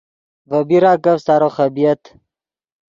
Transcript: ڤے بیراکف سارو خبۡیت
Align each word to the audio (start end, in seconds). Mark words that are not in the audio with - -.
ڤے 0.49 0.59
بیراکف 0.69 1.17
سارو 1.25 1.49
خبۡیت 1.55 2.01